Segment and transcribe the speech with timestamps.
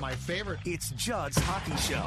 [0.00, 0.60] My favorite.
[0.64, 2.04] It's Judd's Hockey Show.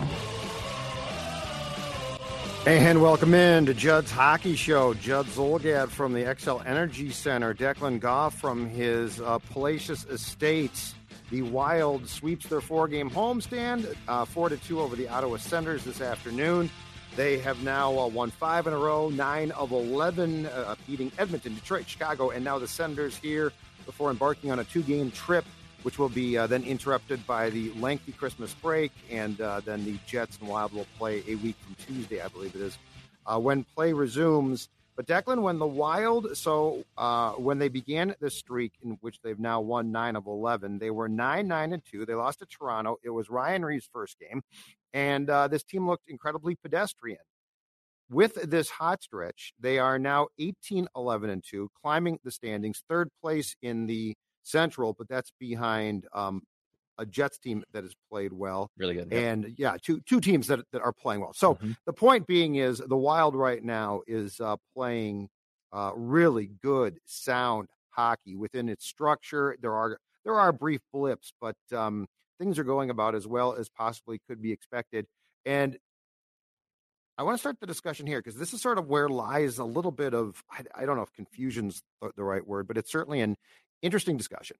[2.65, 4.93] And welcome in to Judd's Hockey Show.
[4.93, 7.53] Judd Zulgad from the Xcel Energy Center.
[7.53, 10.95] Declan Goff from his uh, Palacios Estates.
[11.29, 15.99] The Wild sweeps their four-game homestand, uh, four to two over the Ottawa Senators this
[15.99, 16.69] afternoon.
[17.15, 21.55] They have now uh, won five in a row, nine of eleven, uh, beating Edmonton,
[21.55, 23.51] Detroit, Chicago, and now the Senators here
[23.85, 25.43] before embarking on a two-game trip
[25.83, 29.97] which will be uh, then interrupted by the lengthy Christmas break, and uh, then the
[30.07, 32.77] Jets and Wild will play a week from Tuesday, I believe it is,
[33.25, 34.69] uh, when play resumes.
[34.95, 39.39] But Declan, when the Wild, so uh, when they began this streak in which they've
[39.39, 42.05] now won nine of eleven, they were nine nine and two.
[42.05, 42.99] They lost to Toronto.
[43.03, 44.43] It was Ryan Reaves' first game,
[44.93, 47.19] and uh, this team looked incredibly pedestrian.
[48.09, 53.09] With this hot stretch, they are now 18 11 and 2, climbing the standings, third
[53.21, 56.41] place in the Central, but that's behind um,
[56.97, 58.71] a Jets team that has played well.
[58.77, 59.11] Really good.
[59.11, 61.33] And yeah, two two teams that, that are playing well.
[61.33, 61.71] So mm-hmm.
[61.85, 65.29] the point being is the Wild right now is uh, playing
[65.71, 69.55] uh, really good, sound hockey within its structure.
[69.61, 72.07] There are there are brief blips, but um,
[72.39, 75.05] things are going about as well as possibly could be expected.
[75.45, 75.77] And
[77.17, 79.65] I want to start the discussion here because this is sort of where lies a
[79.65, 82.91] little bit of I, I don't know if confusion's the, the right word, but it's
[82.91, 83.35] certainly an
[83.83, 84.57] interesting discussion.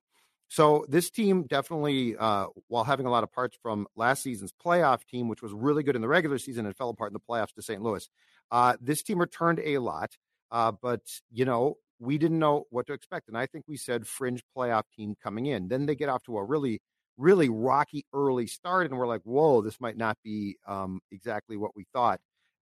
[0.49, 5.03] So this team definitely, uh, while having a lot of parts from last season's playoff
[5.05, 7.55] team, which was really good in the regular season and fell apart in the playoffs
[7.55, 7.81] to St.
[7.81, 8.07] Louis,
[8.51, 10.15] uh, this team returned a lot.
[10.51, 11.01] Uh, but
[11.31, 14.83] you know, we didn't know what to expect, and I think we said fringe playoff
[14.95, 15.69] team coming in.
[15.69, 16.81] Then they get off to a really,
[17.17, 21.75] really rocky early start, and we're like, whoa, this might not be um, exactly what
[21.75, 22.19] we thought.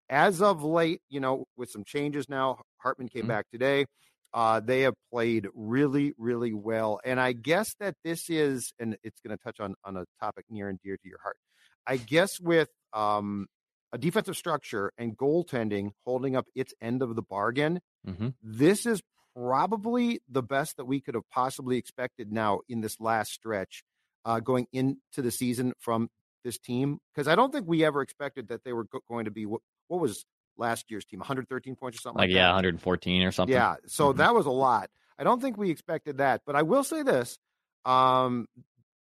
[0.10, 3.30] As of late, you know, with some changes now, Hartman came mm-hmm.
[3.30, 3.86] back today.
[4.34, 7.00] Uh, they have played really, really well.
[7.04, 10.46] And I guess that this is, and it's going to touch on, on a topic
[10.50, 11.38] near and dear to your heart.
[11.86, 13.48] I guess with um,
[13.92, 18.30] a defensive structure and goaltending holding up its end of the bargain, mm-hmm.
[18.42, 19.02] this is
[19.36, 23.84] probably the best that we could have possibly expected now in this last stretch
[24.26, 26.10] uh, going into the season from
[26.44, 27.00] this team.
[27.14, 29.62] Because I don't think we ever expected that they were go- going to be what,
[29.88, 30.24] what was
[30.62, 33.54] last year's team 113 points or something like, like yeah 114 or something.
[33.54, 34.20] Yeah so mm-hmm.
[34.20, 34.90] that was a lot.
[35.20, 37.38] I don't think we expected that but i will say this
[37.86, 38.48] um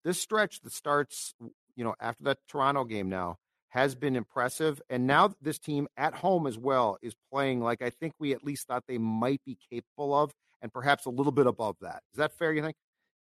[0.04, 1.36] this stretch that starts
[1.76, 3.38] you know after that toronto game now
[3.70, 7.92] has been impressive and now this team at home as well is playing like i
[7.92, 10.32] think we at least thought they might be capable of
[10.62, 12.02] and perhaps a little bit above that.
[12.14, 12.76] Is that fair you think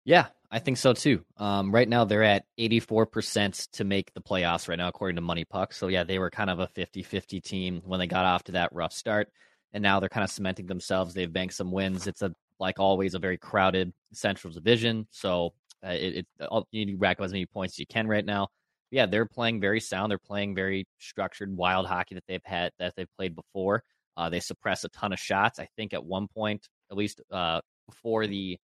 [0.07, 1.25] yeah, I think so too.
[1.35, 5.43] Um, right now they're at 84% to make the playoffs right now, according to Money
[5.43, 5.73] Puck.
[5.73, 8.71] So yeah, they were kind of a 50-50 team when they got off to that
[8.71, 9.27] rough start,
[9.73, 11.13] and now they're kind of cementing themselves.
[11.13, 12.07] They've banked some wins.
[12.07, 15.53] It's a like always a very crowded Central Division, so
[15.85, 18.25] uh, it, it you need to rack up as many points as you can right
[18.25, 18.47] now.
[18.89, 20.09] But yeah, they're playing very sound.
[20.09, 23.83] They're playing very structured, wild hockey that they've had that they've played before.
[24.15, 25.59] Uh, they suppress a ton of shots.
[25.59, 28.57] I think at one point, at least uh, before the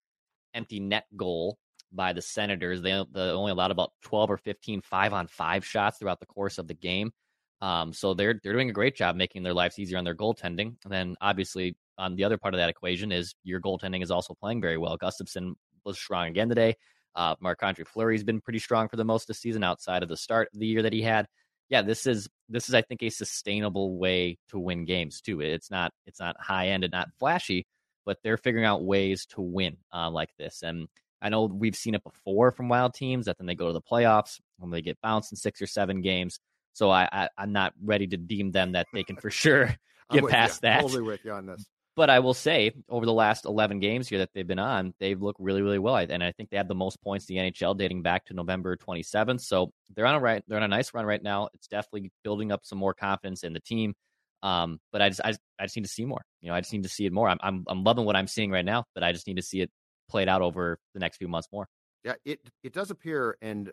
[0.54, 1.58] empty net goal
[1.92, 2.82] by the Senators.
[2.82, 6.59] They, they only allowed about 12 or 15 five on five shots throughout the course
[6.59, 7.12] of the game.
[7.60, 10.77] Um, so they're they're doing a great job making their lives easier on their goaltending.
[10.84, 14.34] And then obviously on the other part of that equation is your goaltending is also
[14.34, 14.98] playing very well.
[14.98, 15.53] Gustavsson
[15.84, 16.77] was strong again today.
[17.15, 20.09] Uh, Marc Andre Fleury's been pretty strong for the most of the season outside of
[20.09, 21.27] the start of the year that he had.
[21.68, 25.41] Yeah, this is this is I think a sustainable way to win games too.
[25.41, 27.66] It's not it's not high end and not flashy,
[28.04, 30.63] but they're figuring out ways to win uh, like this.
[30.63, 30.89] And
[31.21, 33.81] I know we've seen it before from wild teams that then they go to the
[33.81, 36.41] playoffs when they get bounced in six or seven games.
[36.72, 39.75] So I, I am not ready to deem them that they can for sure
[40.10, 40.69] get past you.
[40.69, 40.81] that.
[40.81, 41.65] Totally with you on this.
[41.95, 45.21] But I will say, over the last 11 games here that they've been on, they've
[45.21, 45.97] looked really, really well.
[45.97, 48.78] And I think they have the most points in the NHL dating back to November
[48.78, 49.43] 27th.
[49.43, 51.51] So they're on a right, they're on a nice run right now.
[51.53, 53.95] It's definitely building up some more confidence in the team.
[54.42, 56.22] Um, but I just, I, I just need to see more.
[56.41, 57.28] You know, I just need to see it more.
[57.28, 59.60] I'm, I'm, I'm loving what I'm seeing right now, but I just need to see
[59.60, 59.71] it
[60.09, 61.66] played out over the next few months more.
[62.04, 63.71] Yeah, it it does appear, and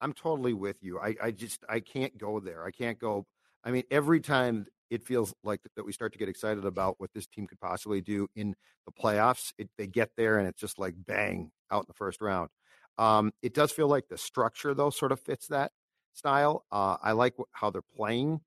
[0.00, 0.98] I'm totally with you.
[0.98, 2.64] I, I just I can't go there.
[2.64, 3.26] I can't go.
[3.62, 7.10] I mean, every time it feels like that we start to get excited about what
[7.14, 9.52] this team could possibly do in the playoffs.
[9.56, 12.50] It, they get there and it's just like bang out in the first round.
[12.98, 15.70] Um, it does feel like the structure though sort of fits that
[16.12, 16.64] style.
[16.72, 18.40] Uh, I like how they're playing.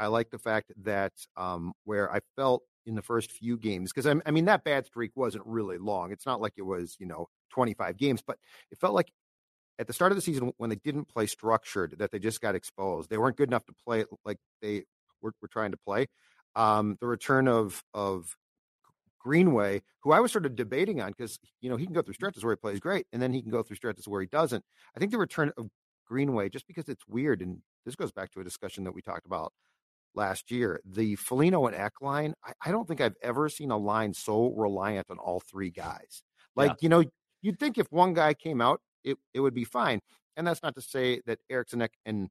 [0.00, 4.06] I like the fact that um, where I felt in the first few games because
[4.06, 6.10] I mean that bad streak wasn't really long.
[6.10, 8.38] It's not like it was you know 25 games, but
[8.70, 9.12] it felt like
[9.78, 12.54] at the start of the season when they didn't play structured that they just got
[12.54, 13.10] exposed.
[13.10, 14.84] They weren't good enough to play like they
[15.20, 16.06] we're, we're trying to play.
[16.56, 18.34] Um, the return of of
[19.18, 22.14] Greenway, who I was sort of debating on because you know he can go through
[22.14, 24.64] stretches where he plays great, and then he can go through stretches where he doesn't.
[24.96, 25.68] I think the return of
[26.06, 29.26] Greenway, just because it's weird, and this goes back to a discussion that we talked
[29.26, 29.52] about
[30.14, 30.80] last year.
[30.84, 34.52] The Foligno and Ek line, I, I don't think I've ever seen a line so
[34.54, 36.22] reliant on all three guys.
[36.56, 36.76] Like yeah.
[36.80, 37.04] you know,
[37.42, 40.00] you'd think if one guy came out, it it would be fine.
[40.36, 42.28] And that's not to say that Eriksson Ek and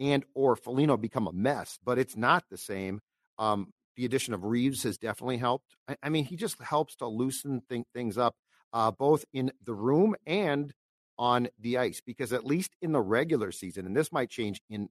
[0.00, 3.00] and or Foligno become a mess, but it's not the same.
[3.38, 5.76] Um, the addition of Reaves has definitely helped.
[5.88, 8.34] I, I mean, he just helps to loosen th- things up,
[8.72, 10.72] uh, both in the room and
[11.18, 12.00] on the ice.
[12.04, 14.88] Because at least in the regular season, and this might change in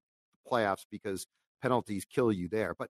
[0.50, 1.28] playoffs because
[1.62, 2.90] penalties kill you there, but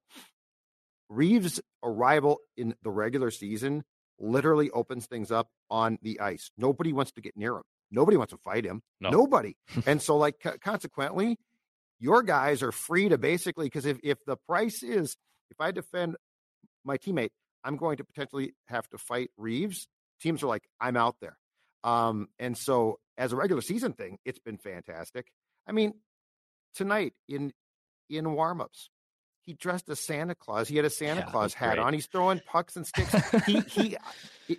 [1.09, 3.83] Reaves' arrival in the regular season
[4.19, 6.51] literally opens things up on the ice.
[6.57, 7.63] Nobody wants to get near him.
[7.91, 8.81] Nobody wants to fight him.
[8.99, 9.09] No.
[9.09, 9.55] Nobody.
[9.85, 11.37] and so, like, consequently,
[11.99, 15.15] your guys are free to basically because if, if the price is
[15.49, 16.15] if I defend
[16.83, 17.29] my teammate,
[17.63, 19.87] I'm going to potentially have to fight Reaves.
[20.21, 21.37] Teams are like, I'm out there.
[21.83, 25.27] Um, and so as a regular season thing, it's been fantastic.
[25.67, 25.93] I mean,
[26.75, 27.53] tonight in
[28.09, 28.89] in warmups,
[29.43, 30.67] he dressed as Santa Claus.
[30.67, 31.85] He had a Santa yeah, Claus hat great.
[31.85, 31.93] on.
[31.93, 33.13] He's throwing pucks and sticks.
[33.45, 33.97] he he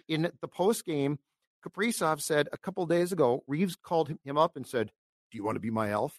[0.08, 1.18] in the post game,
[1.66, 4.90] Kaprizov said a couple days ago, Reaves called him up and said,
[5.30, 6.18] "Do you want to be my elf?"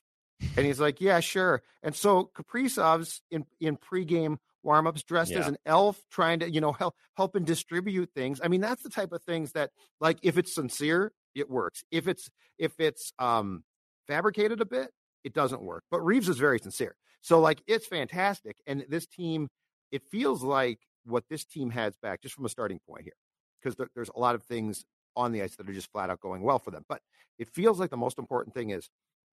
[0.57, 1.61] And he's like, yeah, sure.
[1.83, 5.39] And so Kaprizov's in, in pregame warmups dressed yeah.
[5.39, 8.39] as an elf trying to, you know, help, help and distribute things.
[8.43, 11.83] I mean, that's the type of things that like, if it's sincere, it works.
[11.91, 13.63] If it's, if it's, um,
[14.07, 14.91] fabricated a bit,
[15.23, 15.83] it doesn't work.
[15.91, 16.95] But Reaves is very sincere.
[17.21, 18.57] So like, it's fantastic.
[18.66, 19.50] And this team,
[19.92, 23.13] it feels like what this team has back just from a starting point here,
[23.62, 24.86] because there, there's a lot of things
[25.16, 26.86] on the ice that are just flat out going well for them.
[26.88, 27.01] But
[27.38, 28.89] it feels like the most important thing is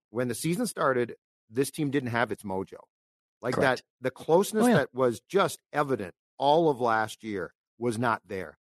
[0.10, 1.16] when the season started,
[1.50, 2.80] this team didn't have its mojo.
[3.42, 3.84] Like Correct.
[4.02, 4.76] that, the closeness oh, yeah.
[4.78, 8.58] that was just evident all of last year was not there.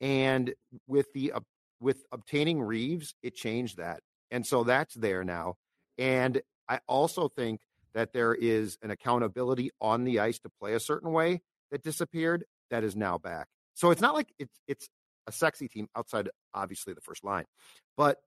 [0.00, 0.54] And
[0.86, 1.40] with the uh,
[1.80, 5.54] with obtaining Reaves, it changed that, and so that's there now.
[5.96, 7.60] And I also think
[7.98, 11.42] that there is an accountability on the ice to play a certain way
[11.72, 13.48] that disappeared that is now back.
[13.74, 14.88] So it's not like it's it's
[15.26, 17.44] a sexy team outside obviously the first line,
[17.96, 18.18] but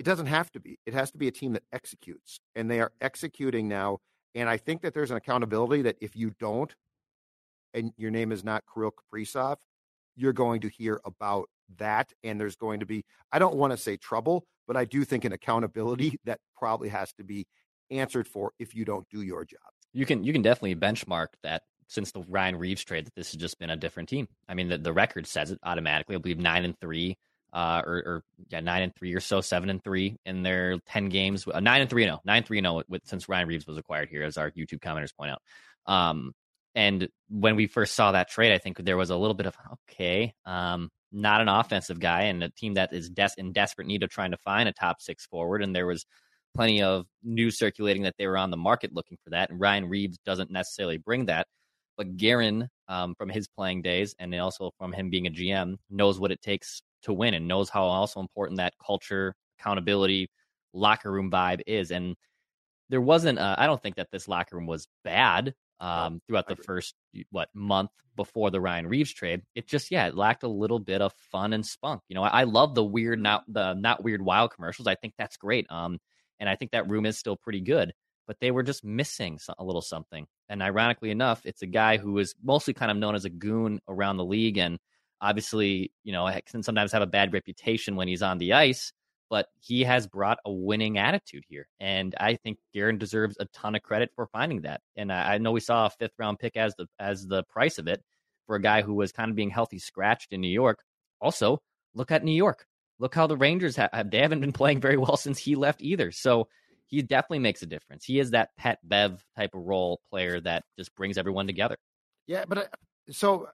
[0.00, 0.80] it doesn't have to be.
[0.84, 3.98] It has to be a team that executes, and they are executing now.
[4.34, 6.74] And I think that there's an accountability that if you don't,
[7.72, 9.58] and your name is not Kirill Kaprizov,
[10.16, 12.12] you're going to hear about that.
[12.24, 15.24] And there's going to be, I don't want to say trouble, but I do think
[15.24, 17.46] an accountability that probably has to be
[17.90, 19.60] answered for if you don't do your job.
[19.92, 23.40] You can you can definitely benchmark that since the Ryan Reaves trade that this has
[23.40, 24.28] just been a different team.
[24.48, 26.16] I mean, the, the record says it automatically.
[26.16, 27.16] I believe nine and three
[27.52, 31.08] uh, or, or, yeah, nine and three or so, seven and three in their ten
[31.08, 31.46] games.
[31.52, 32.82] Uh, nine and three, no, nine three, no.
[32.88, 35.42] With since Ryan Reaves was acquired here, as our YouTube commenters point out.
[35.86, 36.34] Um,
[36.74, 39.56] and when we first saw that trade, I think there was a little bit of
[39.90, 44.02] okay, um, not an offensive guy, and a team that is des- in desperate need
[44.02, 45.62] of trying to find a top six forward.
[45.62, 46.04] And there was
[46.58, 49.48] plenty of news circulating that they were on the market looking for that.
[49.48, 51.46] And Ryan Reaves doesn't necessarily bring that,
[51.96, 56.18] but Guerin, um, from his playing days and also from him being a GM, knows
[56.18, 60.32] what it takes to win and knows how also important that culture, accountability,
[60.72, 61.92] locker room vibe is.
[61.92, 62.16] And
[62.88, 66.92] there wasn't, I don't think that this locker room was bad um, throughout the first,
[67.30, 69.42] what, month before the Ryan Reaves trade.
[69.54, 72.02] It just, yeah, it lacked a little bit of fun and spunk.
[72.08, 74.88] You know, I, I love the weird, not the not weird wild commercials.
[74.88, 75.64] I think that's great.
[75.70, 76.00] Um,
[76.40, 77.92] and I think that room is still pretty good
[78.28, 80.26] but they were just missing a little something.
[80.50, 83.80] And ironically enough, it's a guy who is mostly kind of known as a goon
[83.88, 84.78] around the league and
[85.20, 88.92] obviously, you know, can sometimes have a bad reputation when he's on the ice,
[89.30, 91.66] but he has brought a winning attitude here.
[91.80, 94.82] And I think Guerin deserves a ton of credit for finding that.
[94.94, 97.78] And I, I know we saw a fifth round pick as the as the price
[97.78, 98.02] of it.
[98.46, 100.80] for a guy who was kind of being healthy scratched in New York.
[101.20, 101.60] Also,
[101.94, 102.67] look at New York.
[102.98, 106.10] Look how the Rangers have, they haven't been playing very well since he left either.
[106.12, 106.48] So
[106.88, 108.04] he definitely makes a difference.
[108.04, 111.76] He is that Pat Bev type of role player that just brings everyone together.
[112.26, 112.64] Yeah, but uh,
[113.10, 113.48] so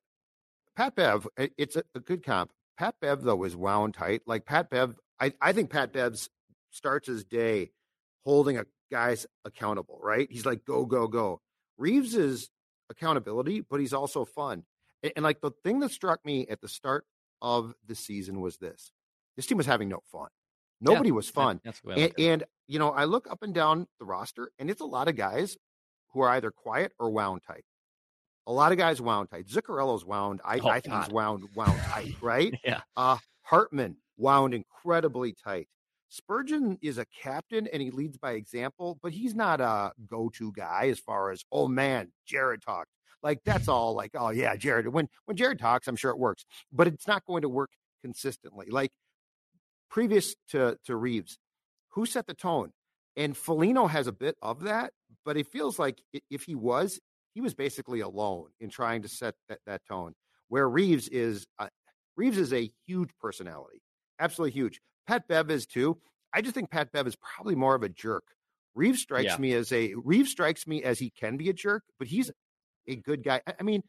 [0.76, 2.50] Pat Bev, it's a, a, good comp.
[2.78, 4.22] Pat Bev though is wound tight.
[4.26, 6.18] Like Pat Bev, I, I think Pat Bev
[6.70, 7.70] starts his day
[8.24, 9.98] holding a guy's accountable.
[10.02, 10.28] Right?
[10.30, 11.40] He's like go go go.
[11.76, 12.50] Reaves is
[12.88, 14.64] accountability, but he's also fun.
[15.02, 17.04] And, and like the thing that struck me at the start
[17.42, 18.92] of the season was this:
[19.37, 20.29] this team was having no fun.
[20.81, 21.61] Nobody yeah, was fun.
[21.97, 25.09] and, and, you know, I look up and down the roster, and it's a lot
[25.09, 25.57] of guys
[26.12, 27.64] who are either quiet or wound tight.
[28.47, 29.47] A lot of guys wound tight.
[29.47, 30.41] Zuccarello's wound.
[30.45, 31.05] I, oh, I think God.
[31.05, 32.53] he's wound wound tight, right?
[32.64, 32.81] yeah.
[32.97, 35.69] Uh, Hartman wound incredibly tight.
[36.09, 40.88] Spurgeon is a captain and he leads by example, but he's not a go-to guy
[40.88, 42.91] as far as oh man, Jared talked.
[43.23, 44.87] Like that's all like oh yeah, Jared.
[44.87, 47.71] When when Jared talks, I'm sure it works, but it's not going to work
[48.03, 48.67] consistently.
[48.71, 48.93] Like
[49.94, 51.38] previous to to Reaves,
[51.90, 52.72] who set the tone?
[53.16, 54.92] And Foligno has a bit of that,
[55.24, 56.98] but it feels like if he was,
[57.32, 60.14] he was basically alone in trying to set that, that tone.
[60.48, 61.68] Where Reaves is, uh,
[62.16, 63.82] Reaves is a huge personality,
[64.18, 64.80] absolutely huge.
[65.06, 65.96] Pat Bev is too.
[66.32, 68.24] I just think Pat Bev is probably more of a jerk.
[68.74, 69.36] Reaves strikes yeah.
[69.36, 72.32] me as a Reaves strikes me as he can be a jerk, but he's
[72.88, 73.40] a good guy.
[73.46, 73.84] I, I mean,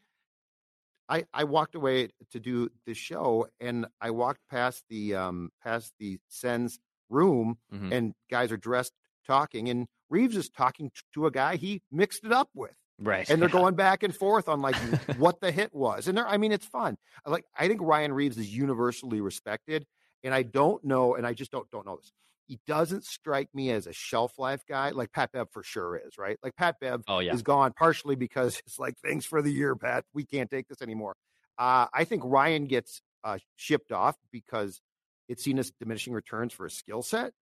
[1.08, 5.92] I, I walked away to do the show and I walked past the um past
[5.98, 7.92] the Sens room mm-hmm.
[7.92, 8.92] and guys are dressed
[9.26, 12.74] talking and Reaves is talking to a guy he mixed it up with.
[12.98, 13.28] Right.
[13.28, 14.76] And they're going back and forth on like
[15.18, 16.08] what the hit was.
[16.08, 16.96] And they're I mean it's fun.
[17.26, 19.86] Like I think Ryan Reaves is universally respected
[20.24, 22.12] and I don't know and I just don't don't know this
[22.46, 26.16] he doesn't strike me as a shelf life guy like Pat Bev for sure is,
[26.16, 26.38] right?
[26.42, 27.34] Like Pat Bev oh, yeah.
[27.34, 30.04] is gone partially because it's like, thanks for the year, Pat.
[30.14, 31.16] We can't take this anymore.
[31.58, 34.80] Uh, I think Ryan gets uh, shipped off because
[35.28, 37.32] it's seen as diminishing returns for a skill set.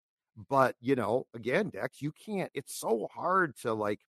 [0.48, 4.00] But, you know, again, Dex, you can't, it's so hard to like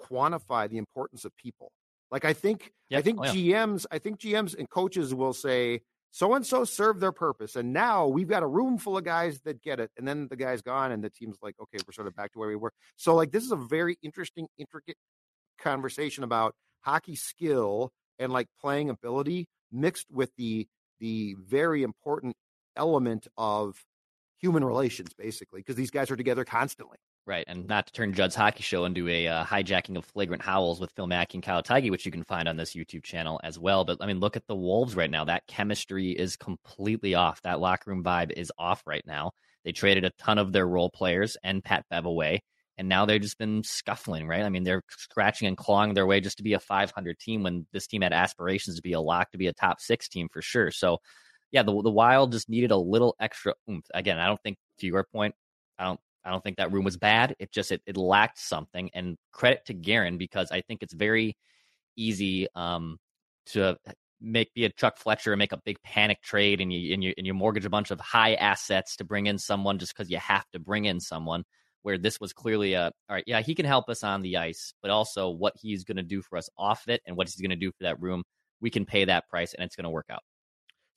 [0.00, 1.72] quantify the importance of people.
[2.10, 3.00] Like I think, yep.
[3.00, 3.32] I think oh, yeah.
[3.32, 5.80] GMs, I think GMs and coaches will say,
[6.18, 7.54] so and so served their purpose.
[7.54, 9.92] And now we've got a room full of guys that get it.
[9.96, 12.40] And then the guy's gone, and the team's like, okay, we're sort of back to
[12.40, 12.72] where we were.
[12.96, 14.96] So, like, this is a very interesting, intricate
[15.60, 20.66] conversation about hockey skill and like playing ability mixed with the
[20.98, 22.34] the very important
[22.74, 23.76] element of
[24.40, 26.98] human relations basically because these guys are together constantly
[27.28, 30.80] Right, and not to turn Judd's Hockey Show into a uh, hijacking of flagrant howls
[30.80, 33.58] with Phil Mackey and Kyle Theige, which you can find on this YouTube channel as
[33.58, 33.84] well.
[33.84, 35.26] But I mean, look at the Wolves right now.
[35.26, 37.42] That chemistry is completely off.
[37.42, 39.32] That locker room vibe is off right now.
[39.62, 42.44] They traded a ton of their role players and Pat Bev away,
[42.78, 44.26] and now they've just been scuffling.
[44.26, 47.42] Right, I mean, they're scratching and clawing their way just to be a 500 team
[47.42, 50.28] when this team had aspirations to be a lock to be a top six team
[50.32, 50.70] for sure.
[50.70, 50.96] So,
[51.52, 53.84] yeah, the the Wild just needed a little extra oomph.
[53.92, 55.34] Again, I don't think to your point,
[55.78, 57.34] I don't I don't think that room was bad.
[57.38, 58.90] It just it, it lacked something.
[58.92, 61.36] And credit to Guerin because I think it's very
[61.96, 62.98] easy um,
[63.46, 63.78] to
[64.20, 67.14] make be a Chuck Fletcher and make a big panic trade and you and you
[67.16, 70.18] and you mortgage a bunch of high assets to bring in someone just because you
[70.18, 71.44] have to bring in someone.
[71.82, 74.74] Where this was clearly a all right, yeah, he can help us on the ice,
[74.82, 77.50] but also what he's going to do for us off it and what he's going
[77.50, 78.24] to do for that room,
[78.60, 80.22] we can pay that price and it's going to work out.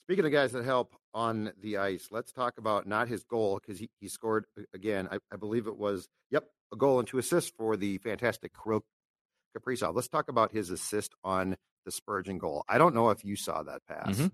[0.08, 3.80] Speaking of guys that help on the ice, let's talk about not his goal because
[3.80, 5.08] he, he scored again.
[5.12, 8.84] I, I, believe it was, yep, a goal and two assists for the fantastic Kirill
[9.58, 9.96] Kaprizov.
[9.96, 12.64] Let's talk about his assist on the Spurgeon goal.
[12.70, 14.28] I don't know if you saw that pass, mm-hmm.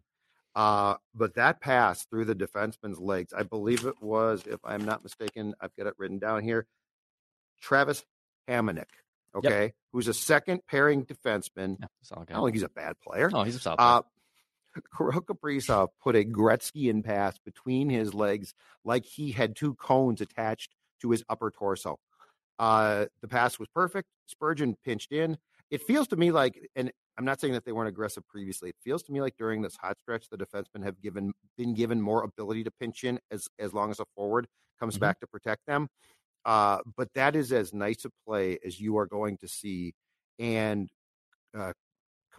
[0.56, 5.04] uh, but that pass through the defenseman's legs, I believe it was, if I'm not
[5.04, 6.68] mistaken, I've got it written down here,
[7.62, 8.04] Travis
[8.48, 8.86] Hamonic.
[9.36, 9.74] Okay, yep.
[9.92, 11.78] who's a second pairing defenseman.
[11.80, 13.30] Yeah, I don't think he's a bad player.
[13.32, 13.80] Oh, he's a solid.
[13.80, 14.02] Uh,
[14.96, 18.54] Kirill Kaprizov put a Gretzky in pass between his legs
[18.84, 22.00] like he had two cones attached to his upper torso.
[22.60, 24.08] Uh, the pass was perfect.
[24.26, 25.38] Spurgeon pinched in.
[25.70, 28.70] It feels to me like, and I'm not saying that they weren't aggressive previously.
[28.70, 32.02] It feels to me like during this hot stretch, the defensemen have given been given
[32.02, 34.48] more ability to pinch in as as long as a forward
[34.80, 35.02] comes mm-hmm.
[35.02, 35.90] back to protect them.
[36.46, 39.94] Uh, but that is as nice a play as you are going to see.
[40.40, 40.90] And
[41.58, 41.74] uh,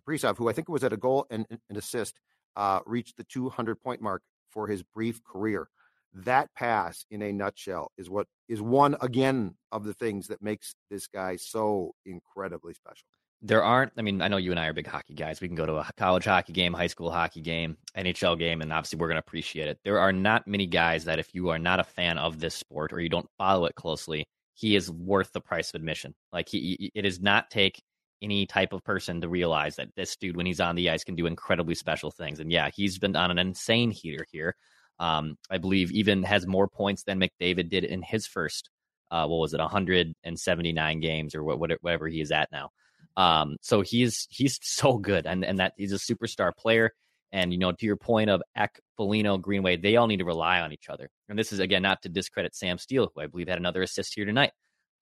[0.09, 2.21] Kaprizov, who I think was at a goal and an assist,
[2.57, 5.69] uh, reached the 200 point mark for his brief career.
[6.15, 10.75] That pass, in a nutshell, is what is one again of the things that makes
[10.91, 13.05] this guy so incredibly special.
[13.41, 13.93] There aren't.
[13.97, 15.41] I mean, I know you and I are big hockey guys.
[15.41, 18.73] We can go to a college hockey game, high school hockey game, NHL game, and
[18.73, 19.79] obviously we're going to appreciate it.
[19.85, 22.93] There are not many guys that, if you are not a fan of this sport
[22.93, 26.15] or you don't follow it closely, he is worth the price of admission.
[26.33, 27.81] Like he, it does not take
[28.23, 31.15] any type of person to realize that this dude, when he's on the ice, can
[31.15, 32.41] do incredibly special things.
[32.41, 34.57] And yeah, he's been on an insane heater here.
[34.99, 38.71] Um, I believe even has more points than McDavid did in his first,
[39.11, 42.71] uh, what was it, 179 games or what, whatever he is at now.
[43.17, 46.93] Um, so he's he's so good, and and that he's a superstar player.
[47.31, 50.61] And you know, to your point of Ek, Foligno, Greenway, they all need to rely
[50.61, 51.11] on each other.
[51.29, 54.15] And this is again not to discredit Sam Steel, who I believe had another assist
[54.15, 54.53] here tonight.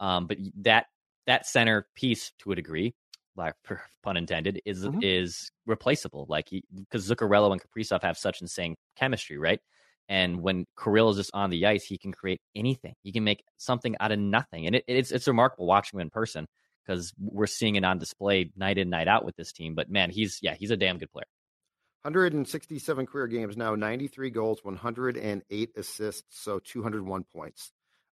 [0.00, 0.86] Um, but that
[1.26, 2.94] that center piece, to a degree,
[3.36, 3.54] like
[4.02, 5.00] pun intended, is mm-hmm.
[5.02, 6.26] is replaceable.
[6.28, 9.60] Like because Zuccarello and Kaprizov have such insane chemistry, right?
[10.08, 12.94] And when Kirill is just on the ice, he can create anything.
[13.02, 16.10] He can make something out of nothing, and it, it's it's remarkable watching him in
[16.10, 16.46] person
[16.86, 19.74] because we're seeing it on display night in night out with this team.
[19.74, 21.26] But man, he's yeah, he's a damn good player.
[22.02, 27.72] 167 career games now, 93 goals, 108 assists, so 201 points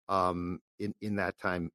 [0.09, 1.71] um, in in that time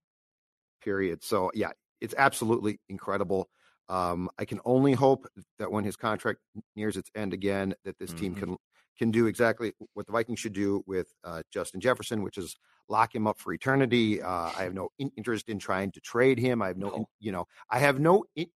[0.83, 1.23] period.
[1.23, 3.49] So yeah, it's absolutely incredible.
[3.89, 5.27] Um, I can only hope
[5.59, 6.41] that when his contract
[6.77, 8.19] nears its end again, that this mm-hmm.
[8.19, 8.57] team can
[8.99, 12.57] can do exactly what the Vikings should do with uh, Justin Jefferson, which is
[12.89, 14.21] lock him up for eternity.
[14.21, 16.61] Uh, I have no in- interest in trying to trade him.
[16.61, 16.95] I have no, no.
[16.97, 18.51] In, you know, I have no in-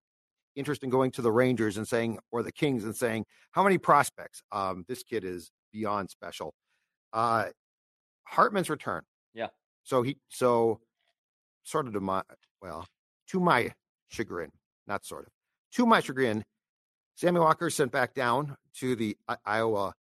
[0.57, 3.79] interest in going to the Rangers and saying, or the Kings and saying, how many
[3.79, 4.43] prospects?
[4.51, 6.55] Um, this kid is beyond special.
[7.13, 7.47] Uh,
[8.25, 9.03] Hartman's return.
[9.35, 9.49] Yeah.
[9.85, 10.81] So he, so
[11.63, 12.23] sort of to my,
[12.61, 12.87] well,
[13.33, 13.73] to my
[14.09, 14.51] chagrin,
[14.87, 15.33] not sort of,
[15.73, 16.45] to my chagrin,
[17.17, 19.95] Sammy Walker sent back down to the Iowa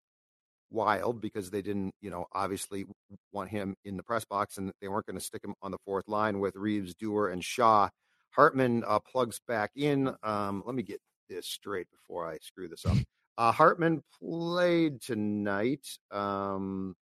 [0.69, 2.85] Wild because they didn't, you know, obviously
[3.33, 5.77] want him in the press box and they weren't going to stick him on the
[5.85, 7.89] fourth line with Reaves, Dewar, and Shaw.
[8.31, 10.13] Hartman uh, plugs back in.
[10.23, 12.97] Um, let me get this straight before I screw this up.
[13.37, 15.85] Uh, Hartman played tonight.
[16.11, 16.95] Um,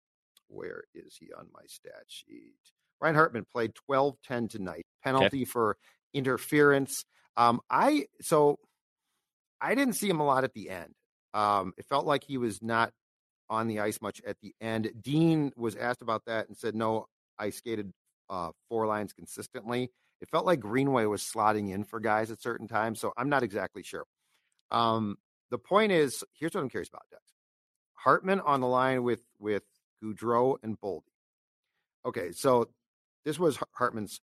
[0.47, 2.55] where is he on my stat sheet?
[3.01, 4.85] Ryan Hartman played 12 10 tonight.
[5.03, 5.45] Penalty okay.
[5.45, 5.77] for
[6.17, 7.05] interference.
[7.35, 8.59] Um, I so
[9.61, 10.93] I didn't see him a lot at the end.
[11.33, 12.91] Um, it felt like he was not
[13.49, 14.91] on the ice much at the end.
[14.99, 17.05] Dean was asked about that and said, "No,
[17.37, 17.93] I skated
[18.29, 22.67] uh, four lines consistently." It felt like Greenway was slotting in for guys at certain
[22.67, 24.03] times, so I'm not exactly sure.
[24.71, 25.17] Um,
[25.51, 27.21] the point is, here's what I'm curious about, Dex.
[27.93, 29.63] Hartman on the line with with
[30.03, 31.03] Gaudreau and Boldy.
[32.05, 32.69] Okay, so
[33.25, 34.21] this was Hartman's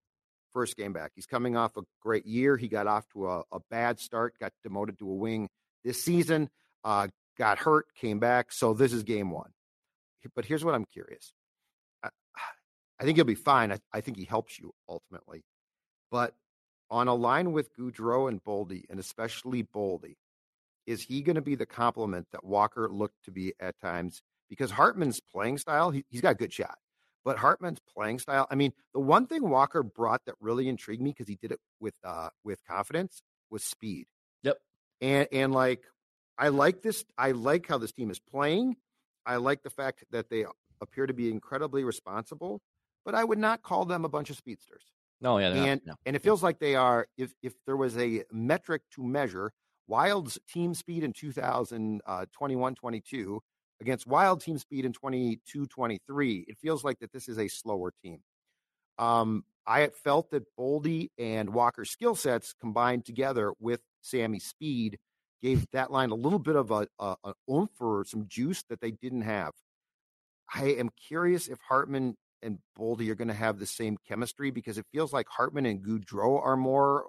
[0.54, 1.12] first game back.
[1.16, 2.58] He's coming off a great year.
[2.58, 5.50] He got off to a, a bad start, got demoted to a wing
[5.84, 6.50] this season,
[6.84, 8.52] uh, got hurt, came back.
[8.52, 9.52] So this is game one.
[10.36, 11.34] But here's what I'm curious.
[12.04, 12.10] I,
[13.00, 13.72] I think he'll be fine.
[13.72, 15.44] I, I, think he helps you ultimately.
[16.12, 16.36] But
[16.90, 20.16] on a line with Gaudreau and Boldy, and especially Boldy,
[20.86, 24.22] is he going to be the complement that Walker looked to be at times?
[24.50, 26.78] Because Hartman's playing style, he, he's got a good shot.
[27.26, 31.12] But Hartman's playing style, I mean, the one thing Walker brought that really intrigued me
[31.12, 34.08] because he did it with uh with confidence was speed.
[34.44, 34.58] Yep.
[35.02, 35.84] And and like
[36.38, 37.06] I like this.
[37.18, 38.76] I like how this team is playing.
[39.26, 40.46] I like the fact that they
[40.82, 42.62] appear to be incredibly responsible,
[43.06, 44.84] but I would not call them a bunch of speedsters.
[45.22, 45.94] No, yeah, and no.
[46.06, 47.08] and it feels like they are.
[47.18, 49.54] If if there was a metric to measure
[49.88, 53.42] Wild's team speed in 2021 22
[53.82, 57.94] against Wild team speed in 22 23, it feels like that this is a slower
[58.04, 58.20] team.
[58.98, 64.98] Um, I felt that Boldy and Walker's skill sets combined together with Sammy's speed
[65.42, 68.82] gave that line a little bit of a, a, a oomph or some juice that
[68.82, 69.52] they didn't have.
[70.54, 74.78] I am curious if Hartman and Boldy are going to have the same chemistry because
[74.78, 77.06] it feels like Hartman and Gaudreau are more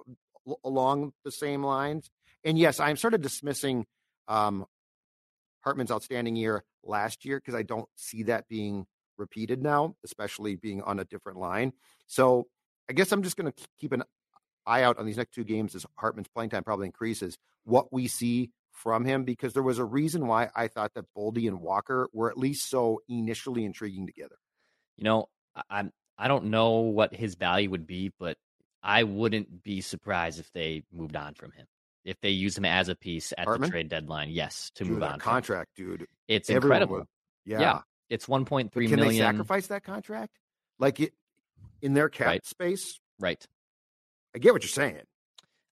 [0.46, 2.10] l- along the same lines.
[2.44, 3.86] And yes, I'm sort of dismissing
[4.28, 4.64] um,
[5.64, 10.82] Hartman's outstanding year last year because I don't see that being repeated now, especially being
[10.82, 11.72] on a different line.
[12.06, 12.46] So
[12.88, 14.04] I guess I'm just going to keep an
[14.66, 18.08] eye out on these next two games as Hartman's playing time probably increases, what we
[18.08, 22.08] see from him, because there was a reason why I thought that Boldy and Walker
[22.12, 24.36] were at least so initially intriguing together.
[24.96, 25.28] You know,
[25.70, 28.36] I'm I don't know what his value would be, but
[28.82, 31.66] I wouldn't be surprised if they moved on from him.
[32.04, 33.68] If they use him as a piece at Hartman?
[33.68, 35.18] the trade deadline, yes, to dude, move on.
[35.18, 36.06] Contract, dude.
[36.28, 36.96] It's Everyone incredible.
[36.98, 37.06] Would,
[37.46, 37.60] yeah.
[37.60, 37.80] yeah.
[38.10, 39.08] It's 1.3 can million.
[39.08, 40.38] they sacrifice that contract?
[40.78, 41.14] Like it
[41.80, 42.46] in their cap right.
[42.46, 43.00] space?
[43.18, 43.44] Right.
[44.34, 45.00] I get what you're saying.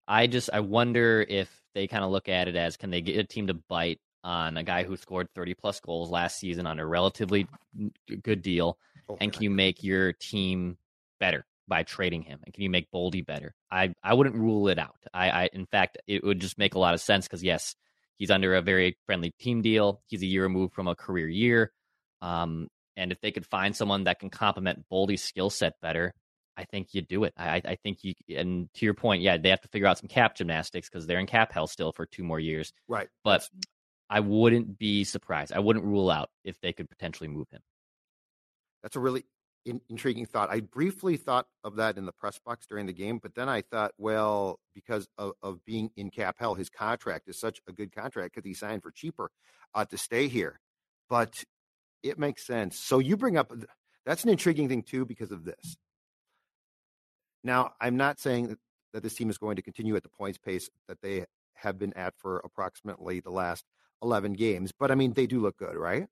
[0.09, 3.18] I just I wonder if they kind of look at it as can they get
[3.18, 6.79] a team to bite on a guy who scored 30 plus goals last season on
[6.79, 7.49] a relatively
[8.23, 10.77] good deal, oh, and can you make your team
[11.18, 12.40] better by trading him?
[12.44, 13.55] And can you make Boldy better?
[13.70, 14.96] I I wouldn't rule it out.
[15.12, 17.75] I, I in fact it would just make a lot of sense because yes,
[18.16, 20.03] he's under a very friendly team deal.
[20.07, 21.72] He's a year removed from a career year.
[22.20, 26.14] Um, and if they could find someone that can complement Boldy's skill set better,
[26.57, 27.33] I think you do it.
[27.37, 30.09] I, I think you, and to your point, yeah, they have to figure out some
[30.09, 32.72] cap gymnastics because they're in cap hell still for two more years.
[32.88, 33.09] Right.
[33.25, 33.48] But
[34.11, 35.53] I wouldn't be surprised.
[35.53, 37.62] I wouldn't rule out if they could potentially move him.
[38.83, 39.25] That's a really
[39.64, 40.51] in, intriguing thought.
[40.51, 43.62] I briefly thought of that in the press box during the game, but then I
[43.62, 47.94] thought, well, because of, of being in cap hell, his contract is such a good
[47.94, 49.31] contract because he signed for cheaper
[49.75, 50.59] uh, to stay here.
[51.09, 51.44] But
[52.03, 52.79] it makes sense.
[52.79, 53.53] So you bring up
[54.05, 55.77] that's an intriguing thing too because of this.
[57.44, 58.59] Now, I'm not saying that,
[58.92, 61.92] that this team is going to continue at the points pace that they have been
[61.94, 63.64] at for approximately the last
[64.03, 66.07] 11 games, but I mean, they do look good, right?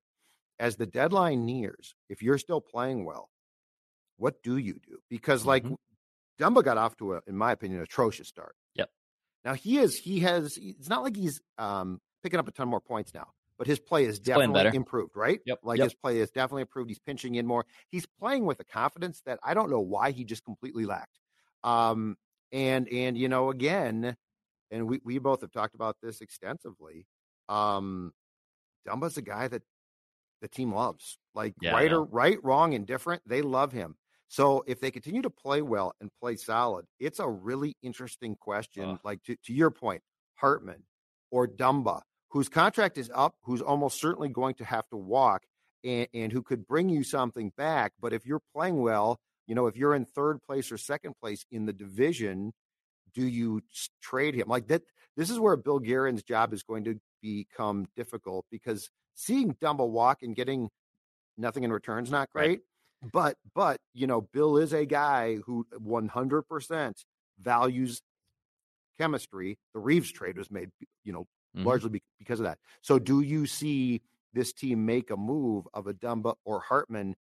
[0.59, 3.29] As the deadline nears, if you're still playing well,
[4.21, 4.99] what do you do?
[5.09, 5.73] Because like mm-hmm.
[6.39, 8.55] Dumba got off to a, in my opinion, atrocious start.
[8.75, 8.89] Yep.
[9.43, 12.79] Now he is he has it's not like he's um picking up a ton more
[12.79, 15.39] points now, but his play is definitely improved, right?
[15.45, 15.59] Yep.
[15.63, 15.85] Like yep.
[15.85, 16.89] his play is definitely improved.
[16.89, 17.65] He's pinching in more.
[17.89, 21.19] He's playing with a confidence that I don't know why he just completely lacked.
[21.63, 22.15] Um
[22.51, 24.15] and and you know again,
[24.69, 27.07] and we we both have talked about this extensively.
[27.49, 28.13] Um
[28.87, 29.63] Dumba's a guy that
[30.41, 31.17] the team loves.
[31.33, 33.95] Like yeah, right or right, wrong, indifferent, they love him.
[34.31, 38.97] So if they continue to play well and play solid, it's a really interesting question.
[39.03, 40.03] Like to, to your point,
[40.35, 40.83] Hartman
[41.31, 45.43] or Dumba, whose contract is up, who's almost certainly going to have to walk
[45.83, 47.91] and, and who could bring you something back.
[47.99, 51.45] But if you're playing well, you know, if you're in third place or second place
[51.51, 52.53] in the division,
[53.13, 53.59] do you
[54.01, 54.47] trade him?
[54.47, 54.83] Like that,
[55.17, 60.19] this is where Bill Guerin's job is going to become difficult because seeing Dumba walk
[60.21, 60.69] and getting
[61.37, 62.47] nothing in return is not great.
[62.47, 62.59] Right.
[63.11, 66.93] But but you know, Bill is a guy who 100%
[67.39, 68.01] values
[68.99, 69.57] chemistry.
[69.73, 70.69] The Reaves trade was made,
[71.03, 71.65] you know, mm-hmm.
[71.65, 72.59] largely because of that.
[72.81, 74.01] So, do you see
[74.33, 77.15] this team make a move of a Dumba or Hartman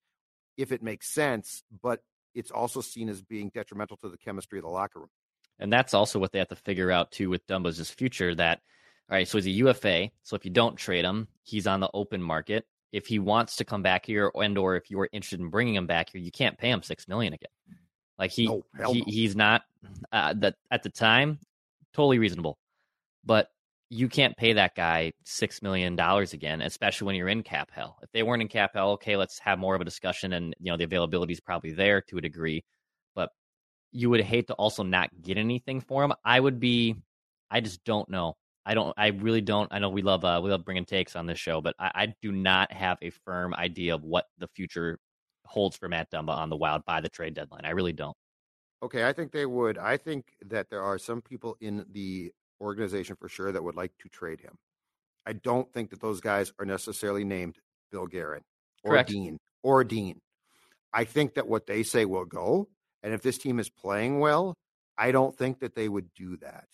[0.57, 2.01] if it makes sense, but
[2.35, 5.11] it's also seen as being detrimental to the chemistry of the locker room?
[5.59, 8.35] And that's also what they have to figure out too with Dumba's future.
[8.35, 8.61] That
[9.09, 10.11] all right, so he's a UFA.
[10.23, 13.65] So if you don't trade him, he's on the open market if he wants to
[13.65, 16.31] come back here and or if you are interested in bringing him back here, you
[16.31, 17.51] can't pay him six million again.
[18.19, 19.63] Like he, no, he he's not
[20.13, 21.39] uh, that at the time
[21.95, 22.59] totally reasonable,
[23.25, 23.49] but
[23.89, 27.99] you can't pay that guy six million dollars again, especially when you're in cap hell.
[28.03, 30.71] If they weren't in cap hell, okay, let's have more of a discussion, and you
[30.71, 32.65] know the availability is probably there to a degree,
[33.15, 33.31] but
[33.91, 36.13] you would hate to also not get anything for him.
[36.25, 36.97] I would be,
[37.51, 38.37] I just don't know.
[38.71, 38.95] I don't.
[38.97, 39.67] I really don't.
[39.73, 42.15] I know we love uh, we love bringing takes on this show, but I, I,
[42.23, 45.01] do not have a firm idea of what the future
[45.45, 47.63] holds for Matt Dumba on the Wild by the trade deadline.
[47.65, 48.17] I really don't.
[48.81, 49.77] Okay, I think they would.
[49.77, 52.31] I think that there are some people in the
[52.61, 54.55] organization for sure that would like to trade him.
[55.27, 57.57] I don't think that those guys are necessarily named
[57.91, 58.43] Bill Guerin
[58.85, 59.11] or Correct.
[59.11, 60.21] Dean or Dean.
[60.93, 62.69] I think that what they say will go,
[63.03, 64.55] and if this team is playing well,
[64.97, 66.67] I don't think that they would do that.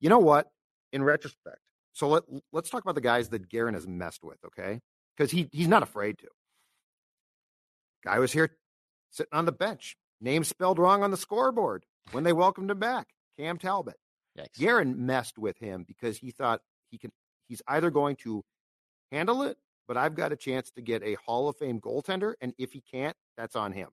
[0.00, 0.48] You know what?
[0.92, 1.58] In retrospect.
[1.92, 2.22] So let
[2.52, 4.80] let's talk about the guys that Guerin has messed with, okay?
[5.16, 6.28] Because he he's not afraid to.
[8.04, 8.56] Guy was here
[9.10, 13.08] sitting on the bench, name spelled wrong on the scoreboard when they welcomed him back.
[13.38, 13.96] Cam Talbot.
[14.38, 14.96] Yikes.
[14.96, 17.12] Messed with him because he thought he can.
[17.48, 18.44] He's either going to
[19.10, 19.56] handle it,
[19.88, 22.80] but I've got a chance to get a Hall of Fame goaltender, and if he
[22.80, 23.88] can't, that's on him.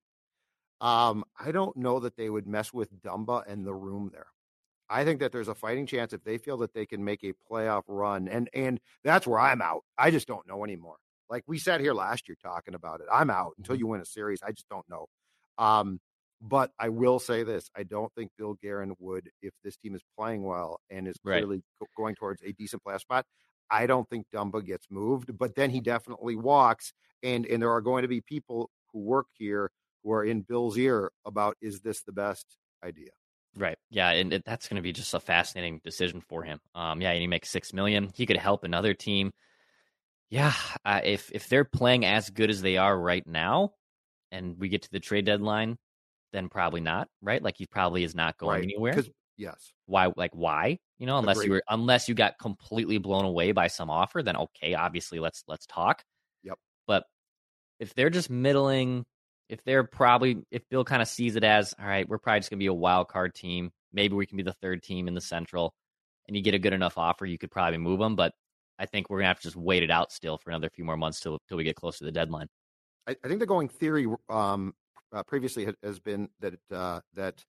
[0.79, 4.27] Um, I don't know that they would mess with Dumba and the room there.
[4.89, 7.33] I think that there's a fighting chance if they feel that they can make a
[7.49, 9.83] playoff run, and and that's where I'm out.
[9.97, 10.97] I just don't know anymore.
[11.29, 13.07] Like we sat here last year talking about it.
[13.11, 13.79] I'm out until mm-hmm.
[13.79, 14.39] you win a series.
[14.43, 15.07] I just don't know.
[15.57, 15.99] Um,
[16.41, 20.01] but I will say this: I don't think Bill Guerin would, if this team is
[20.17, 21.89] playing well and is clearly right.
[21.97, 23.25] going towards a decent playoff spot.
[23.69, 27.81] I don't think Dumba gets moved, but then he definitely walks, and and there are
[27.81, 29.71] going to be people who work here
[30.03, 32.45] who are in Bill's ear about is this the best
[32.83, 33.09] idea?
[33.57, 33.77] Right.
[33.89, 36.59] Yeah, and it, that's going to be just a fascinating decision for him.
[36.75, 38.11] Um, yeah, and he makes six million.
[38.13, 39.31] He could help another team.
[40.29, 40.53] Yeah,
[40.85, 43.71] uh, if if they're playing as good as they are right now,
[44.31, 45.77] and we get to the trade deadline,
[46.33, 47.07] then probably not.
[47.21, 47.41] Right?
[47.41, 48.63] Like he probably is not going right.
[48.63, 49.03] anywhere.
[49.37, 50.11] Yes, why?
[50.15, 50.77] Like why?
[50.99, 51.47] You know, unless Agreed.
[51.47, 55.43] you were unless you got completely blown away by some offer, then okay, obviously let's
[55.47, 56.03] let's talk.
[56.43, 56.59] Yep.
[56.85, 57.05] But
[57.79, 59.05] if they're just middling,
[59.49, 62.49] if they're probably if Bill kind of sees it as all right, we're probably just
[62.49, 63.71] gonna be a wild card team.
[63.93, 65.73] Maybe we can be the third team in the Central,
[66.27, 68.15] and you get a good enough offer, you could probably move them.
[68.15, 68.33] But
[68.79, 70.97] I think we're gonna have to just wait it out still for another few more
[70.97, 72.47] months till till we get close to the deadline.
[73.07, 74.73] I, I think the going theory um,
[75.13, 77.43] uh, previously has been that uh, that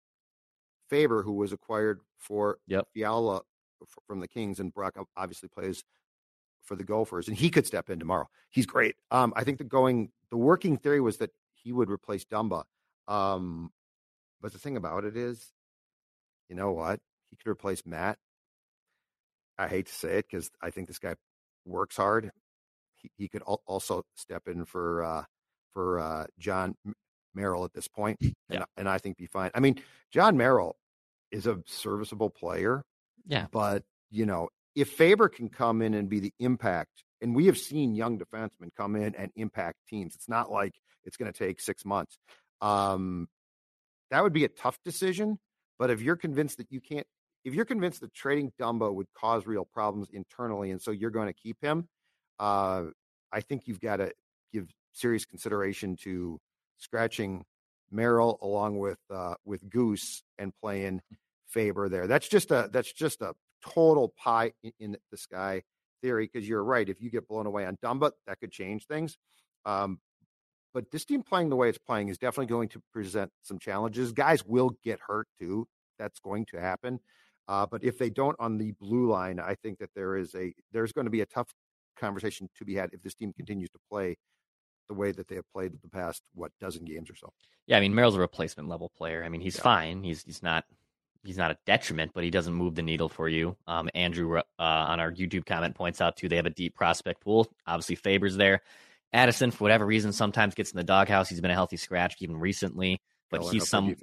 [0.88, 2.86] Faber, who was acquired for yep.
[2.94, 3.42] Fiala
[4.06, 5.84] from the Kings, and Brock obviously plays
[6.62, 8.28] for the Gophers, and he could step in tomorrow.
[8.50, 8.96] He's great.
[9.10, 11.30] Um, I think the going the working theory was that
[11.62, 12.64] he would replace Dumba.
[13.06, 13.70] Um,
[14.40, 15.52] But the thing about it is,
[16.48, 17.00] you know what?
[17.30, 18.18] He could replace Matt.
[19.58, 21.14] I hate to say it because I think this guy
[21.64, 22.30] works hard.
[22.96, 25.24] He, he could al- also step in for uh,
[25.74, 26.74] for uh, Jon
[27.34, 28.64] Merrill at this point, and, Yeah.
[28.76, 29.50] and I think be fine.
[29.54, 29.80] I mean,
[30.12, 30.76] Jon Merrill
[31.30, 32.84] is a serviceable player,
[33.26, 33.46] Yeah.
[33.50, 37.58] but you know, if Faber can come in and be the impact, and we have
[37.58, 40.14] seen young defensemen come in and impact teams.
[40.14, 42.18] It's not like it's going to take six months.
[42.60, 43.28] Um,
[44.10, 45.38] that would be a tough decision.
[45.78, 47.06] But if you're convinced that you can't,
[47.44, 51.28] if you're convinced that trading Dumba would cause real problems internally, and so you're going
[51.28, 51.88] to keep him,
[52.38, 52.84] uh,
[53.32, 54.12] I think you've got to
[54.52, 56.40] give serious consideration to
[56.78, 57.44] scratching
[57.90, 61.00] Merrill along with uh, with Goose and playing
[61.46, 62.06] Faber there.
[62.06, 63.34] That's just a that's just a
[63.64, 65.62] total pie in, in the sky
[66.02, 66.88] theory because you're right.
[66.88, 69.16] If you get blown away on Dumba, that could change things.
[69.64, 70.00] Um,
[70.74, 74.12] but this team playing the way it's playing is definitely going to present some challenges.
[74.12, 75.66] Guys will get hurt too.
[75.98, 77.00] That's going to happen.
[77.48, 80.52] Uh, but if they don't on the blue line, I think that there is a
[80.72, 81.48] there's going to be a tough
[81.98, 84.16] conversation to be had if this team continues to play
[84.88, 87.32] the way that they have played the past what dozen games or so.
[87.66, 89.24] Yeah, I mean Merrill's a replacement level player.
[89.24, 89.62] I mean he's Yeah.
[89.62, 90.02] fine.
[90.02, 90.64] He's he's not
[91.24, 93.56] he's not a detriment, but he doesn't move the needle for you.
[93.66, 97.20] Um, Andrew uh, on our YouTube comment points out too they have a deep prospect
[97.22, 97.48] pool.
[97.66, 98.62] Obviously Faber's there.
[99.12, 101.28] Addison, for whatever reason, sometimes gets in the doghouse.
[101.28, 103.96] He's been a healthy scratch even recently, but Filling he's some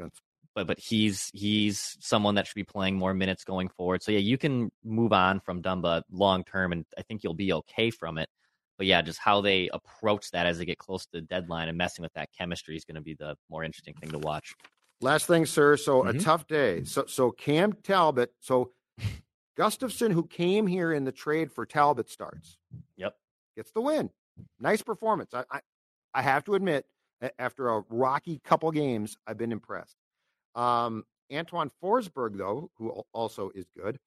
[0.55, 4.01] but but he's he's someone that should be playing more minutes going forward.
[4.01, 7.53] So yeah, you can move on from Dumba long term, and I think you'll be
[7.53, 8.29] okay from it.
[8.77, 11.77] But yeah, just how they approach that as they get close to the deadline and
[11.77, 14.53] messing with that chemistry is going to be the more interesting thing to watch.
[15.01, 15.77] Last thing, sir.
[15.77, 16.23] So a Mhm.
[16.23, 16.83] tough day.
[16.83, 18.33] So so Cam Talbot.
[18.39, 18.73] So
[19.57, 22.57] Gustavsson, who came here in the trade for Talbot, starts.
[22.97, 23.17] Yep.
[23.55, 24.09] Gets the win.
[24.59, 25.33] Nice performance.
[25.33, 25.59] I I,
[26.13, 26.85] I have to admit,
[27.39, 29.97] after a rocky couple games, I've been impressed.
[30.55, 33.97] Um, Antoine Forsberg, though, who also is good,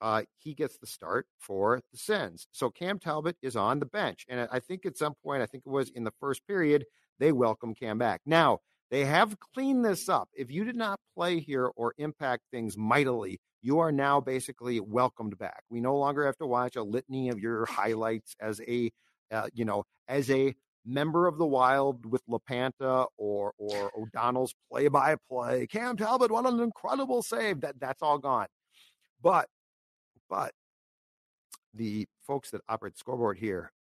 [0.00, 2.46] uh, he gets the start for the Sens.
[2.52, 5.64] So Cam Talbot is on the bench, and I- think at some point, I think
[5.66, 6.86] it was in the first period,
[7.18, 8.20] they welcome Cam back.
[8.24, 10.28] Now they have cleaned this up.
[10.34, 15.36] If you did not play here or impact things mightily, you are now basically welcomed
[15.36, 15.64] back.
[15.68, 18.90] We no longer have to watch a litany of your highlights as a,
[19.30, 25.66] uh, you know, as a member of the Wild with Lapanta or or O'Donnell's play-by-play.
[25.66, 27.60] Cam Talbot, what an incredible save!
[27.60, 28.46] That that's all gone.
[29.22, 29.48] But
[30.28, 30.52] but
[31.74, 33.72] the folks that operate the scoreboard here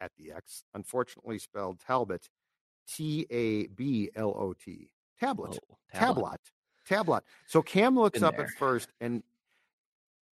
[0.00, 2.28] at the X unfortunately spelled Talbot
[2.88, 4.90] T A B L O T.
[5.18, 5.58] Tablet.
[5.70, 6.40] Oh, Tablet.
[6.86, 7.24] Tablet.
[7.46, 8.46] So Cam looks Been up there.
[8.46, 9.22] at first, and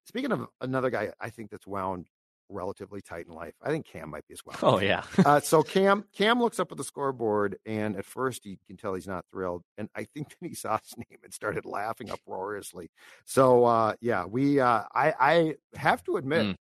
[0.05, 2.07] speaking of another guy, I think that's wound
[2.51, 3.55] relatively tight in life.
[3.63, 4.59] I think Cam might be as well.
[4.63, 8.57] Oh yeah, uh, so Cam Cam looks up at the scoreboard, and at first you
[8.67, 9.63] can tell he's not thrilled.
[9.79, 12.91] And I think that he saw his name and started laughing uproariously.
[13.25, 16.57] So uh, yeah, we uh, I I have to admit, Mm.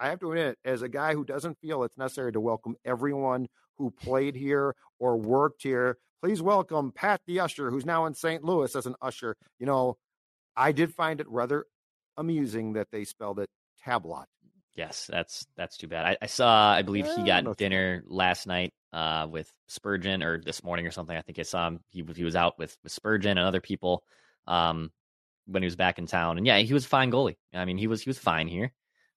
[0.00, 3.48] I have to admit, as a guy who doesn't feel it's necessary to welcome everyone
[3.78, 8.42] who played here or worked here, please welcome Pat the usher, who's now in St.
[8.44, 9.36] Louis as an usher.
[9.58, 9.96] You know,
[10.56, 11.66] I did find it rather
[12.16, 13.48] amusing that they spelled it
[13.82, 14.26] tablet.
[14.74, 16.06] Yes, that's that's too bad.
[16.06, 20.64] I, I saw, I believe he got dinner last night uh, with Spurgeon, or this
[20.64, 21.16] morning or something.
[21.16, 21.80] I think I saw him.
[21.90, 24.02] He was he was out with, with Spurgeon and other people
[24.46, 24.90] um,
[25.46, 27.36] when he was back in town, and yeah, he was a fine goalie.
[27.52, 28.72] I mean, he was he was fine here.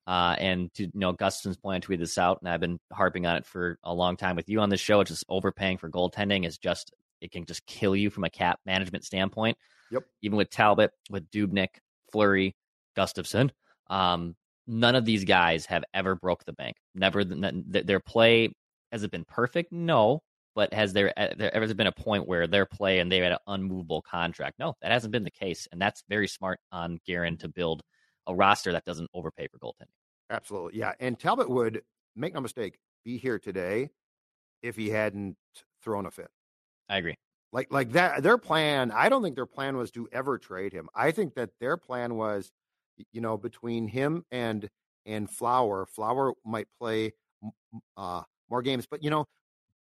[0.07, 3.25] Uh, and to you know, Gustavsson's point, I tweeted this out, and I've been harping
[3.25, 4.99] on it for a long time with you on this show.
[4.99, 8.59] It's just overpaying for goaltending is just it can just kill you from a cap
[8.65, 9.57] management standpoint.
[9.91, 10.03] Yep.
[10.21, 11.69] Even with Talbot, with Dubnyk,
[12.11, 12.55] Fleury,
[12.97, 13.51] Gustavsson,
[13.87, 14.35] um,
[14.67, 16.75] none of these guys have ever broke the bank.
[16.93, 18.53] Never th- th- their play
[18.91, 19.71] has it been perfect?
[19.71, 20.21] No.
[20.55, 23.39] But has there, there ever been a point where their play and they had an
[23.45, 24.57] unmovable contract?
[24.57, 27.81] No, that hasn't been the case, and that's very smart on Guerin to build
[28.25, 29.91] a roster that doesn't overpay for goaltending.
[30.29, 30.79] Absolutely.
[30.79, 30.93] Yeah.
[31.01, 31.81] And Talbot would,
[32.15, 33.89] make no mistake, be here today
[34.63, 35.35] if he hadn't
[35.83, 36.29] thrown a fit.
[36.87, 37.15] I agree.
[37.51, 40.89] Like like that their plan, I don't think their plan was to ever trade him.
[40.95, 42.51] I think that their plan was
[43.11, 44.69] you know between him and
[45.05, 47.13] and Flower, Flower might play
[47.97, 49.25] uh more games, but you know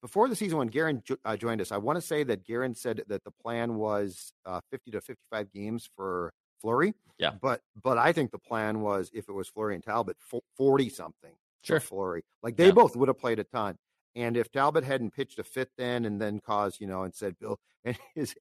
[0.02, 2.74] before the season when Guerin jo- uh, joined us, I want to say that Guerin
[2.74, 6.92] said that the plan was uh, 50 to 55 games for Fleury.
[7.18, 7.30] Yeah.
[7.40, 10.18] But but I think the plan was if it was Fleury and Talbot,
[10.58, 11.80] 40 something Sure.
[11.80, 12.24] for Fleury.
[12.42, 12.72] Like they Yeah.
[12.72, 13.76] both would have played a ton.
[14.14, 17.38] And if Talbot hadn't pitched a fit then and then caused, you know, and said
[17.38, 18.34] Bill and his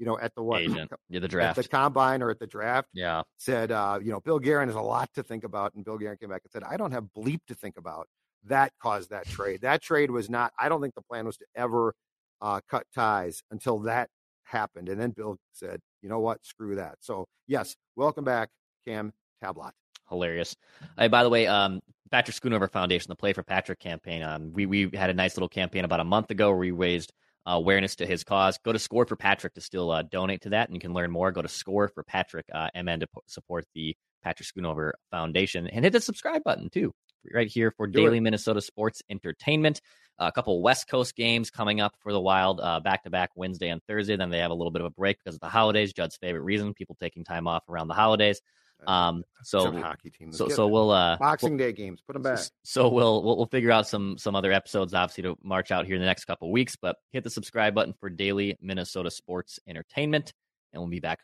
[0.00, 1.58] you know, at the what Agent, yeah, the draft.
[1.58, 4.74] at the combine or at the draft yeah, said, uh, you know, Bill Guerin has
[4.74, 5.74] a lot to think about.
[5.74, 8.08] And Bill Guerin came back and said, I don't have bleep to think about.
[8.46, 9.60] That caused that trade.
[9.60, 11.92] That trade was not, I don't think the plan was to ever
[12.40, 14.08] uh, cut ties until that
[14.44, 14.88] happened.
[14.88, 16.38] And then Bill said, you know what?
[16.46, 16.96] Screw that.
[17.00, 18.48] So, yes, welcome back,
[18.86, 19.12] Cam
[19.44, 19.72] Tablat.
[20.08, 20.56] Hilarious.
[20.98, 24.22] Hey, by the way, um, Patrick Schoonover Foundation, the Play for Patrick campaign.
[24.22, 27.12] Um, we we had a nice little campaign about a month ago where we raised
[27.56, 28.58] awareness to his cause.
[28.64, 31.10] Go to Score for Patrick to still uh, donate to that, and you can learn
[31.10, 31.32] more.
[31.32, 35.92] Go to Score for Patrick uh, MN to support the Patrick Schoonover Foundation, and hit
[35.92, 36.92] the subscribe button too,
[37.34, 38.22] right here for Do daily it.
[38.22, 39.80] Minnesota sports entertainment.
[40.18, 43.82] a couple West Coast games coming up for the Wild, back to back Wednesday and
[43.88, 44.16] Thursday.
[44.16, 45.92] Then they have a little bit of a break because of the holidays.
[45.92, 48.40] Judd's favorite reason: people taking time off around the holidays.
[48.86, 50.28] Um, so hockey team.
[50.28, 50.66] Let's so so there.
[50.68, 52.38] we'll uh Boxing we'll- Day games, put them back.
[52.62, 55.94] so we'll, we'll we'll figure out some some other episodes, obviously, to march out here
[55.96, 56.76] in the next couple weeks.
[56.76, 60.32] But hit the subscribe button for daily Minnesota sports entertainment,
[60.72, 61.20] and we'll be back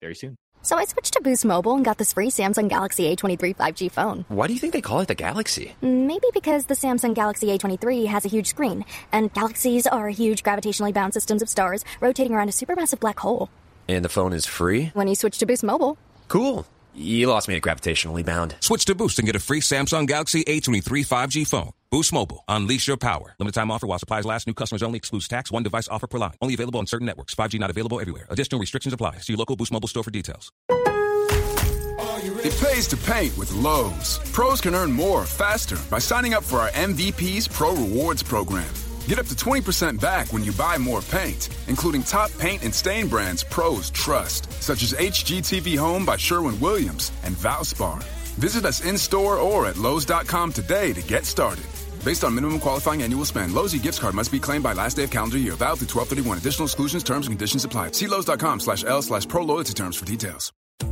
[0.00, 0.36] very soon.
[0.62, 4.24] So I switched to Boost Mobile and got this free Samsung Galaxy A23 5G phone.
[4.28, 5.74] Why do you think they call it the Galaxy?
[5.82, 10.94] Maybe because the Samsung Galaxy A23 has a huge screen, and galaxies are huge gravitationally
[10.94, 13.50] bound systems of stars rotating around a supermassive black hole.
[13.88, 14.90] And the phone is free?
[14.94, 16.66] When you switch to Boost Mobile, Cool.
[16.96, 18.54] You lost me at gravitationally bound.
[18.60, 21.70] Switch to Boost and get a free Samsung Galaxy A23 5G phone.
[21.90, 22.44] Boost Mobile.
[22.46, 23.34] Unleash your power.
[23.38, 24.46] Limited time offer while supplies last.
[24.46, 24.98] New customers only.
[24.98, 25.50] Excludes tax.
[25.50, 26.34] One device offer per line.
[26.40, 27.34] Only available on certain networks.
[27.34, 28.26] 5G not available everywhere.
[28.30, 29.18] Additional restrictions apply.
[29.18, 30.52] See your local Boost Mobile store for details.
[30.68, 34.18] It pays to paint with Lowe's.
[34.32, 38.72] Pros can earn more faster by signing up for our MVPs Pro Rewards program.
[39.08, 43.06] Get up to 20% back when you buy more paint, including top paint and stain
[43.06, 48.02] brands pros trust, such as HGTV Home by Sherwin Williams and Valspar.
[48.38, 51.66] Visit us in store or at Lowe's.com today to get started.
[52.02, 55.04] Based on minimum qualifying annual spend, Lowe's gift card must be claimed by last day
[55.04, 55.52] of calendar year.
[55.52, 56.38] Valid through 1231.
[56.38, 57.92] Additional exclusions, terms, and conditions apply.
[57.92, 60.50] See Lowe's.com slash L slash pro loyalty terms for details.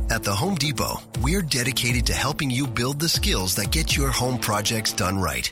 [0.09, 4.09] At the Home Depot, we're dedicated to helping you build the skills that get your
[4.09, 5.51] home projects done right.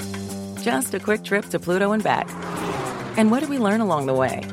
[0.61, 2.29] Just a quick trip to Pluto and back.
[3.17, 4.45] And what did we learn along the way?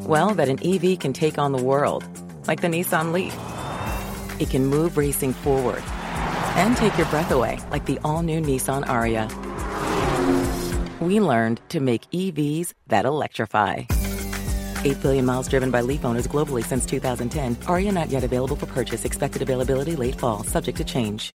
[0.00, 2.04] Well, that an EV can take on the world,
[2.48, 3.32] like the Nissan Leaf.
[4.40, 5.84] It can move racing forward
[6.56, 9.30] and take your breath away, like the all new Nissan Ariya.
[11.00, 13.84] We learned to make EVs that electrify.
[14.84, 17.54] 8 billion miles driven by Leaf owners globally since 2010.
[17.66, 19.04] Ariya not yet available for purchase.
[19.04, 21.30] Expected availability late fall, subject to change.